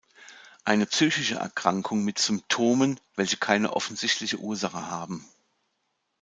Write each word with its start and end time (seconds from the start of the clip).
Eine 0.63 0.87
psychische 0.87 1.35
Erkrankung 1.35 2.03
mit 2.03 2.17
Symptomen, 2.17 2.99
welche 3.15 3.37
keine 3.37 3.73
offensichtliche 3.73 4.39
Ursache 4.39 4.87
haben. 4.89 5.23